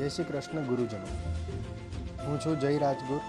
જય 0.00 0.08
શ્રી 0.08 0.24
કૃષ્ણ 0.24 0.60
ગુરુજનો. 0.60 1.06
હું 2.26 2.40
છું 2.40 2.60
જય 2.60 2.78
રાજગુર. 2.78 3.20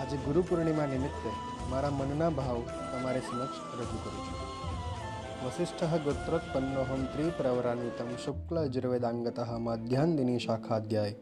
આજે 0.00 0.16
ગુરુ 0.16 0.42
પૂર્ણિમા 0.42 0.86
નિમિત્તે 0.86 1.30
મારા 1.70 1.90
મનના 1.90 2.30
ભાવ 2.30 2.56
તમારે 2.92 3.20
સમક્ષ 3.20 3.80
રજૂ 3.80 3.98
કરું 4.04 4.24
છું. 4.26 5.46
વસિષ્ઠ 5.46 5.84
ગોત્રોત્પન્નોહમ 5.84 7.04
ત્રિપ્રવરાન્વિતમ 7.04 8.16
શુક્લ 8.24 8.64
યજુર્વેદાંગત 8.64 9.40
માધ્યાન્દિની 9.60 10.38
શાખાધ્યાય. 10.38 11.14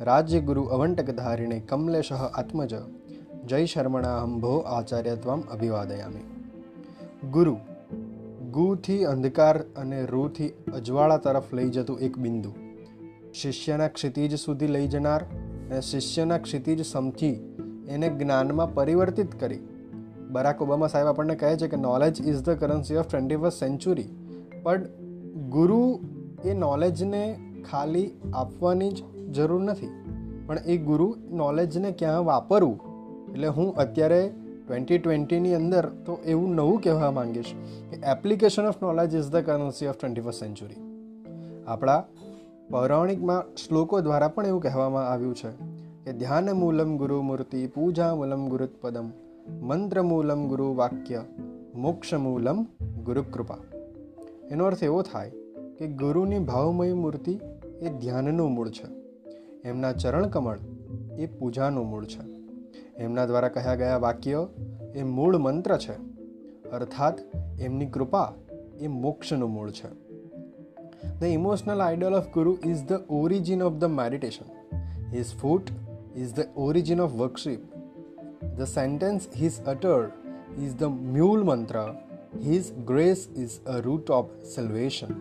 રાજ્યગુરુ 0.00 0.62
અવંટકધારિણે 0.62 1.60
કમલેશ 1.60 2.12
આત્મજ. 2.12 2.74
જય 3.46 3.66
શર્મણાહમ 3.66 4.40
ભો 4.40 4.58
આચાર્ય 4.58 5.16
ત્વામ 5.16 5.40
અભિવાદયામી. 5.40 6.50
ગુરુ 7.30 7.58
ગુથી 8.50 9.04
અંધકાર 9.04 9.62
અને 9.62 10.06
રૂથી 10.06 10.48
અજવાળા 10.48 11.16
તરફ 11.16 11.54
લઈ 11.54 11.68
જતું 11.68 12.00
એક 12.00 12.18
બિંદુ. 12.18 12.67
શિષ્યના 13.34 13.88
ક્ષિતિજ 13.88 14.36
સુધી 14.36 14.66
લઈ 14.66 14.88
જનાર 14.88 15.22
અને 15.22 15.80
શિષ્યના 15.80 16.38
ક્ષિતિજ 16.38 16.86
સમથી 16.86 17.32
એને 17.88 18.08
જ્ઞાનમાં 18.08 18.74
પરિવર્તિત 18.74 19.40
કરી. 19.40 19.58
બરાક 20.30 20.62
ઓબામા 20.62 20.86
સાહેબ 20.86 21.06
આપણને 21.06 21.34
કહે 21.34 21.56
છે 21.56 21.68
કે 21.68 21.76
knowledge 21.76 22.28
is 22.28 22.42
the 22.42 22.50
currency 22.50 22.96
of 22.96 23.08
twenty 23.08 23.36
first 23.36 23.58
century 23.58 24.08
પણ 24.62 24.84
ગુરુ 25.50 26.00
એ 26.44 26.54
નોલેજને 26.54 27.40
ખાલી 27.70 28.10
આપવાની 28.34 28.90
જ 28.90 29.02
જરૂર 29.32 29.62
નથી. 29.62 29.88
પણ 30.46 30.58
એ 30.66 30.76
ગુરુ 30.76 31.16
નોલેજને 31.30 31.90
ક્યાં 31.90 32.24
વાપરવું? 32.24 32.80
એટલે 33.32 33.48
હું 33.48 33.74
અત્યારે 33.74 34.30
ટ્વેન્ટી 34.66 34.98
ટ્વેન્ટીની 34.98 35.54
અંદર 35.54 35.86
તો 35.86 36.18
એવું 36.26 36.54
નવું 36.54 36.80
કહેવા 36.80 37.10
માંગીશ 37.10 37.54
કે 37.90 37.96
application 38.06 38.66
of 38.66 38.82
knowledge 38.82 39.14
is 39.14 39.28
the 39.28 39.36
currency 39.36 39.86
of 39.86 39.96
twenty 39.96 40.20
first 40.20 40.40
century 40.40 40.76
આપણા 41.66 42.04
પૌરાણિકમાં 42.70 43.56
શ્લોકો 43.56 44.00
દ્વારા 44.00 44.28
પણ 44.28 44.46
એવું 44.46 44.60
કહેવામાં 44.60 45.08
આવ્યું 45.08 45.34
છે 45.34 45.50
કે 46.04 46.12
ધ્યાન 46.12 46.52
મૂલમ 46.52 46.96
ગુરુ 46.96 47.22
મૂર્તિ 47.22 47.66
પૂજા 47.66 48.14
મૂલમ 48.14 48.48
ગુરુત્પદમ 48.48 49.10
મંત્ર 49.60 50.02
મૂલમ 50.02 50.48
ગુરુ 50.48 50.74
વાક્ય 50.74 51.24
મોક્ષ 51.74 52.14
મૂલમ 52.14 52.66
ગુરુકૃપા. 53.04 53.56
એનો 54.50 54.64
અર્થ 54.64 54.82
એવો 54.82 55.02
થાય 55.02 55.30
કે 55.78 55.86
ગુરુની 55.86 56.38
ભાવમય 56.38 56.92
મૂર્તિ 56.92 57.40
એ 57.80 57.88
ધ્યાનનું 57.88 58.50
મૂળ 58.50 58.68
છે. 58.68 58.86
એમના 59.68 59.92
ચરણકમળ 59.92 60.58
એ 61.18 61.26
પૂજાનું 61.26 61.86
મૂળ 61.86 62.04
છે. 62.04 62.28
એમના 62.96 63.26
દ્વારા 63.26 63.48
કહ્યા 63.48 63.74
ગયા 63.74 63.96
વાક્ય 63.96 64.46
એ 64.94 65.02
મૂળ 65.02 65.36
મંત્ર 65.36 65.78
છે. 65.78 65.92
અર્થાત 66.70 67.18
એમની 67.60 67.86
કૃપા 67.86 68.32
એ 68.80 68.86
મોક્ષનું 68.86 69.50
મૂળ 69.50 69.70
છે. 69.70 70.07
The 71.20 71.28
emotional 71.28 71.80
idol 71.82 72.14
of 72.14 72.32
Guru 72.32 72.58
is 72.62 72.84
the 72.84 72.98
origin 73.08 73.62
of 73.62 73.80
the 73.80 73.88
meditation. 73.88 74.46
His 75.12 75.32
foot 75.32 75.70
is 76.14 76.32
the 76.32 76.48
origin 76.56 77.00
of 77.00 77.14
worship. 77.14 77.62
The 78.56 78.66
sentence 78.66 79.28
he's 79.32 79.60
uttered 79.66 80.12
is 80.58 80.74
the 80.74 80.90
mule 80.90 81.44
mantra. 81.44 81.96
His 82.40 82.72
grace 82.84 83.26
is 83.36 83.60
a 83.66 83.80
root 83.82 84.10
of 84.10 84.30
salvation. 84.44 85.12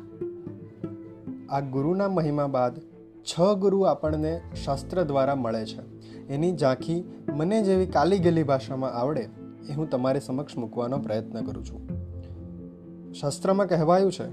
આ 1.49 1.59
ગુરુના 1.73 2.07
મહિમા 2.09 2.47
બાદ 2.47 2.79
છ 3.25 3.53
ગુરુ 3.59 3.77
આપણને 3.91 4.33
શાસ્ત્ર 4.63 5.03
દ્વારા 5.03 5.35
મળે 5.35 5.61
છે 5.65 5.85
એની 6.29 6.55
ઝાંખી 6.61 6.97
મને 7.35 7.59
જેવી 7.67 7.91
કાલી 7.95 8.19
ગલી 8.25 8.47
ભાષામાં 8.49 8.97
આવડે 9.01 9.23
એ 9.69 9.77
હું 9.77 9.87
તમારી 9.93 10.25
સમક્ષ 10.25 10.57
મૂકવાનો 10.63 10.99
પ્રયત્ન 11.05 11.47
કરું 11.47 11.63
છું 11.69 11.81
શાસ્ત્રમાં 13.21 13.71
કહેવાયું 13.73 14.11
છે 14.11 14.27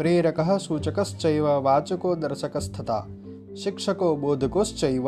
પ્રેરક 0.00 0.40
સૂચકશ્ચૈવ 0.40 1.44
વાચકો 1.44 2.14
દર્શકસ્થતા 2.14 3.06
શિક્ષકો 3.62 4.16
બોધકોશ્ચૈવ 4.16 5.06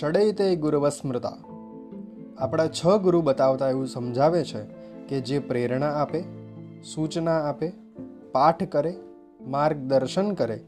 ષડૈતે 0.00 0.56
ગુરવસ્મૃતા 0.56 1.32
આપણા 2.38 2.66
છ 2.66 2.86
ગુરુ 2.86 3.22
બતાવતા 3.22 3.68
એવું 3.68 3.86
સમજાવે 3.86 4.44
છે 4.44 4.62
કે 5.08 5.20
જે 5.20 5.38
પ્રેરણા 5.38 5.86
આપે, 5.86 6.22
સૂચના 6.94 7.38
આપે, 7.48 7.72
પાઠ 8.32 8.64
કરે, 8.64 8.96
માર્ગદર્શન 9.46 10.32
કરે, 10.32 10.60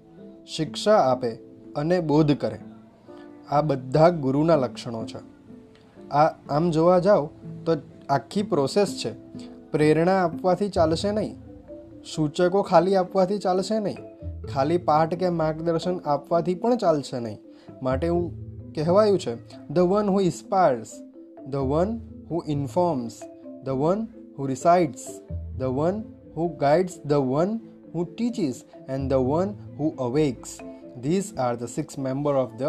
શિક્ષા 0.57 0.95
આપે 0.97 1.31
અને 1.77 2.01
બોધ 2.01 2.33
કરે. 2.33 2.59
આ 3.51 3.63
બધા 3.63 4.09
ગુરુના 4.09 4.57
લક્ષણો 4.57 5.05
છે. 5.05 5.21
આ 6.09 6.27
આમ 6.51 6.71
જોવા 6.71 6.99
જાઓ 6.99 7.27
તો 7.65 7.77
આખી 8.09 8.43
પ્રોસેસ 8.43 9.03
છે. 9.05 9.13
પ્રેરણા 9.71 10.25
આપવાથી 10.25 10.69
ચાલશે 10.69 11.13
નહીં. 11.13 11.42
સૂચકો 12.05 12.63
ખાલી 12.63 12.97
આપવાથી 12.97 13.39
ચાલશે 13.39 13.79
નહીં. 13.79 13.97
ખાલી 14.47 14.79
પાઠ 14.79 15.15
કે 15.15 15.29
માર્ગદર્શન 15.29 15.99
આપવાથી 15.99 16.55
પણ 16.55 16.77
ચાલશે 16.77 17.19
નહીં. 17.19 17.39
માટે 17.83 18.09
હું 18.09 18.53
કહેવાયું 18.73 19.19
છે 19.19 19.35
the 19.69 19.79
one 19.79 20.09
who 20.09 20.21
inspires 20.21 20.89
the 21.51 21.57
one 21.57 21.99
who 22.31 22.43
informs 22.47 23.21
the 23.65 23.69
one 23.69 24.07
who 24.39 24.47
resides 24.47 25.05
the 25.59 25.63
one 25.63 26.03
who 26.37 26.49
guides 26.49 26.99
the 27.07 27.13
one 27.13 27.61
who 27.95 28.05
teaches 28.05 28.65
and 28.89 29.11
the 29.11 29.15
one 29.15 29.55
who 29.79 29.89
awakes 29.89 30.59
this 31.03 31.33
are 31.39 31.57
the 31.57 31.65
six 31.65 31.99
member 31.99 32.35
of 32.35 32.51
the 32.59 32.63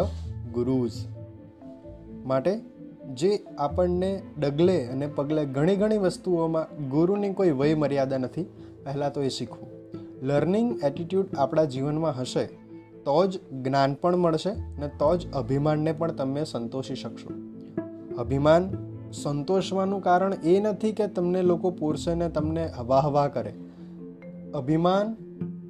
gurus 0.54 0.92
માટે 2.24 2.60
જે 3.14 3.38
આપણને 3.58 4.22
ડગલે 4.38 4.86
અને 4.86 5.06
પગલે 5.06 5.44
ઘણી 5.44 5.76
ઘણી 5.76 5.98
વસ્તુઓમાં 5.98 6.88
ગુરુની 6.88 7.32
કોઈ 7.32 7.50
વય 7.50 7.74
મર્યાદા 7.74 8.18
નથી 8.18 8.46
પહેલાં 8.84 9.12
તો 9.12 9.22
એ 9.22 9.28
શીખવું. 9.28 9.68
લર્નિંગ 10.22 10.68
એટીટ્યૂડ 10.84 11.38
આપણા 11.38 11.64
જીવનમાં 11.64 12.20
હશે, 12.20 12.44
તો 13.04 13.26
જ 13.26 13.40
જ્ઞાન 13.52 13.94
પણ 13.94 14.16
મળશે 14.16 14.52
ને 14.80 14.88
તો 14.98 15.16
જ 15.16 15.32
અભિમાનને 15.32 15.92
પણ 15.92 16.12
તમે 16.12 16.44
સંતોષી 16.44 16.94
શકશો. 16.94 17.30
અભિમાન 18.18 18.70
સંતોષવાનું 19.12 20.02
કારણ 20.02 20.34
એ 20.44 20.60
નથી 20.60 20.92
કે 20.92 21.06
તમને 21.06 21.42
લોકો 21.42 21.70
પૂરશે 21.70 22.14
ને 22.14 22.28
તમને 22.28 22.66
હવા 22.76 23.00
હવા 23.00 23.28
કરે. 23.28 23.54
અભિમાન 24.54 25.14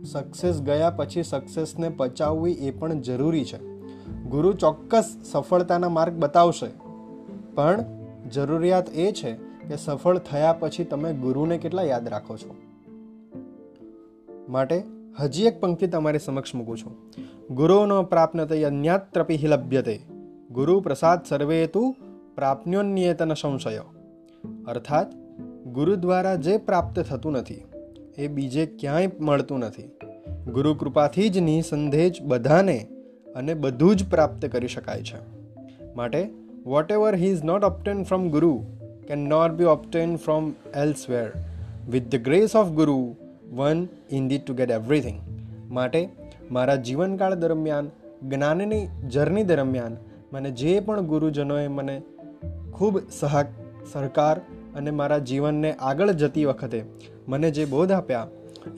સક્સેસ 0.04 0.60
ગયા 0.62 0.90
પછી 0.90 1.22
સક્સેસને 1.22 1.88
પચાવવી 1.88 2.52
એ 2.52 2.70
પણ 2.70 3.00
જરૂરી 3.00 3.44
છે. 3.44 3.58
ગુરુ 4.28 4.52
ચોક્કસ 4.52 5.16
સફળતાના 5.24 5.88
માર્ગ 5.88 6.14
બતાવશે, 6.14 6.70
પણ 7.54 7.84
જરૂરિયાત 8.32 8.88
એ 8.96 9.12
છે 9.12 9.32
કે 9.68 9.76
સફળ 9.76 10.18
થયા 10.18 10.52
પછી 10.52 10.84
તમે 10.84 11.12
ગુરુને 11.12 11.58
કેટલા 11.58 11.82
યાદ 11.82 12.08
રાખો 12.08 12.36
છો? 12.36 12.54
માટે 14.48 14.82
હજી 15.18 15.44
એક 15.44 15.60
પંક્તિ 15.60 15.86
તમારી 15.86 16.18
સમક્ષ 16.18 16.54
મૂકું 16.54 16.78
છું. 16.78 16.96
ગુરુનો 17.54 18.02
પ્રાપ્નતે 18.02 18.64
અન્યાત્રપી 18.64 19.36
લભ્યતે. 19.36 20.00
ગુરુ 20.50 20.80
પ્રસાદ 20.80 21.24
સર્વે 21.24 21.66
તુ 21.66 21.94
પ્રાપ્ન્યોન્યેતન 22.34 23.34
સંશય. 23.34 23.82
અર્થાત, 24.66 25.14
ગુરુ 25.66 25.96
દ્વારા 25.96 26.34
જે 26.34 26.56
પ્રાપ્ત 26.56 27.00
થતું 27.00 27.32
નથી, 27.32 27.62
એ 28.18 28.28
બીજે 28.28 28.66
ક્યાંય 28.66 29.10
મળતું 29.20 29.58
નથી. 29.58 29.82
ગુરુ 30.52 30.74
કૃપાથી 30.74 31.28
જ 31.28 31.38
નિસંદેજ 31.38 32.22
બધાને 32.22 32.88
અને 33.36 33.54
બધું 33.54 33.96
જ 33.96 34.10
પ્રાપ્ત 34.10 34.46
કરી 34.46 34.68
શકાય 34.68 35.02
છે. 35.02 35.34
માટે 35.96 36.30
whatever 36.92 37.14
he 37.14 37.30
is 37.30 37.44
not 37.44 37.64
obtain 37.64 38.02
from 38.02 38.30
guru 38.30 38.64
can 39.08 39.18
not 39.18 39.50
be 39.50 39.64
obtain 39.64 40.16
from 40.16 40.52
elsewhere 40.76 41.32
with 41.90 42.08
the 42.08 42.24
grace 42.24 42.56
of 42.56 42.66
guru 42.66 43.16
one 43.54 43.86
in 44.10 44.28
the 44.28 44.38
to 44.38 44.54
get 44.54 44.70
everything 44.70 45.18
માટે, 45.70 46.08
મારા 46.50 46.76
જીવનકાળ 46.76 47.34
દરમિયાન, 47.34 47.90
જ્ઞાનની 48.22 48.86
જર્ની 49.08 49.44
દરમિયાન, 49.44 49.96
મને 50.32 50.50
જે 50.50 50.80
પણ 50.80 51.00
ગુરુજનોએ 51.00 51.68
મને 51.68 52.02
ખૂબ 52.72 53.00
સહક 53.10 53.46
સરકાર 53.92 54.40
અને 54.74 54.90
મારા 54.90 55.18
જીવનને 55.18 55.72
આગળ 55.72 56.10
જતી 56.12 56.44
વખતે 56.44 56.84
મને 57.28 57.50
જે 57.50 57.64
બોધ 57.64 57.92
આપ્યા, 57.92 58.26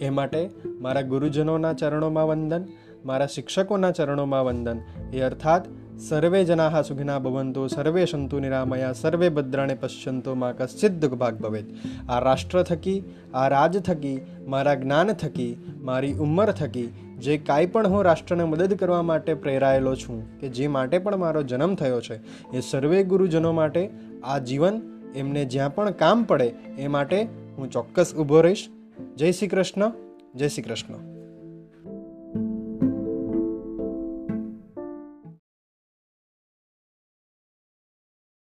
એ 0.00 0.10
માટે 0.10 0.50
મારા 0.80 1.00
ગુરુજનોના 1.02 1.72
ચરણોમાં 1.72 2.28
વંદન, 2.28 2.64
મારા 3.04 3.26
શિક્ષકોના 3.26 3.90
ચરણોમાં 3.90 4.44
વંદન. 4.44 4.78
એ 5.12 5.20
અર્થાત 5.20 5.64
સર્વે 5.98 6.44
જના 6.44 6.82
સુખિના 6.82 7.18
ભવંતો 7.18 7.66
સર્વે 7.66 8.04
સંતુ 8.04 8.38
નિરામયા 8.38 8.92
સર્વે 8.92 9.28
ભદ્રાણે 9.28 9.74
પશ્યંતો 9.74 10.34
માં 10.34 10.56
કશ્ચિત 10.56 10.92
દુઃખભાગ 10.92 11.34
ભવેત 11.34 11.64
આ 12.08 12.20
રાષ્ટ્ર 12.20 12.62
થકી 12.62 13.04
આ 13.34 13.48
રાજ 13.48 13.78
થકી 13.78 14.20
મારા 14.46 14.74
જ્ઞાન 14.74 15.12
થકી 15.12 15.76
મારી 15.80 16.12
ઉંમર 16.12 16.50
થકી 16.50 16.92
જે 17.18 17.38
કાંઈ 17.38 17.66
પણ 17.66 17.86
હું 17.86 18.04
રાષ્ટ્રને 18.04 18.44
મદદ 18.44 18.74
કરવા 18.74 19.02
માટે 19.02 19.34
પ્રેરાયેલો 19.34 19.94
છું, 19.94 20.40
કે 20.40 20.48
જે 20.48 20.66
માટે 20.66 20.98
પણ 20.98 21.16
મારો 21.16 21.42
જન્મ 21.42 21.74
થયો 21.74 22.00
છે, 22.00 22.14
એ 22.56 22.60
સર્વે 22.60 23.02
ગુરુજનો 23.02 23.52
માટે 23.52 23.90
આ 24.24 24.38
જીવન 24.38 24.80
એમને 25.16 25.44
જ્યાં 25.44 25.74
પણ 25.74 25.90
કામ 25.90 26.24
પડે, 26.24 26.54
એ 26.78 26.88
માટે 26.88 27.22
હું 27.56 27.70
ચોક્કસ 27.70 28.14
ઊભો 28.14 28.40
રહીશ. 28.40 28.68
જય 29.16 29.32
શ્રી 29.32 29.48
કૃષ્ણ, 29.48 29.92
જય 30.34 30.48
શ્રી 30.48 30.62
કૃષ્ણ. 30.62 31.15